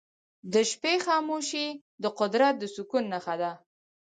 د 0.53 0.55
شپې 0.71 0.93
خاموشي 1.05 1.67
د 2.03 2.05
قدرت 2.19 2.53
د 2.59 2.63
سکون 2.75 3.03
نښه 3.13 3.35
ده. 3.41 3.51